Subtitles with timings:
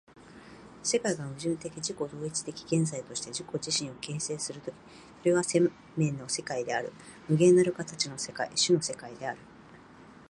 [0.81, 4.73] 世界が矛盾的自己同一的現在として自己自身を形成する時、
[5.19, 6.91] それは生命の世界である、
[7.29, 9.37] 無限なる形の世界、種の世界である。